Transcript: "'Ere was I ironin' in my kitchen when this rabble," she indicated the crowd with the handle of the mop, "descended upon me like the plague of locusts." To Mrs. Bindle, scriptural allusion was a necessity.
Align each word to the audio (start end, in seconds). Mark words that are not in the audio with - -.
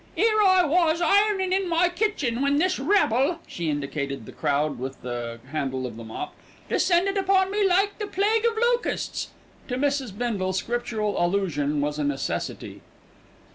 "'Ere 0.17 0.65
was 0.65 0.99
I 0.99 1.27
ironin' 1.29 1.53
in 1.53 1.69
my 1.69 1.87
kitchen 1.87 2.41
when 2.41 2.57
this 2.57 2.79
rabble," 2.79 3.37
she 3.45 3.69
indicated 3.69 4.25
the 4.25 4.31
crowd 4.31 4.79
with 4.79 4.99
the 5.03 5.39
handle 5.51 5.85
of 5.85 5.95
the 5.95 6.03
mop, 6.03 6.33
"descended 6.67 7.17
upon 7.17 7.51
me 7.51 7.63
like 7.67 7.99
the 7.99 8.07
plague 8.07 8.43
of 8.45 8.57
locusts." 8.57 9.29
To 9.67 9.77
Mrs. 9.77 10.17
Bindle, 10.17 10.53
scriptural 10.53 11.23
allusion 11.23 11.81
was 11.81 11.99
a 11.99 12.03
necessity. 12.03 12.81